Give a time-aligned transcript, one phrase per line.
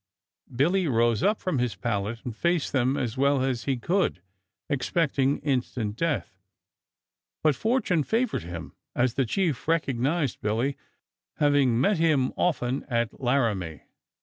[0.51, 4.19] Billy rose up from his pallet and faced them as well as he could,
[4.67, 6.39] expecting instant death;
[7.43, 10.75] but fortune favored him, as the chief recognized Billy,
[11.35, 13.83] having met him often at Laramie.